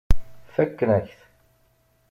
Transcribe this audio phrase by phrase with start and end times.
[0.53, 1.19] Fakken-ak-t.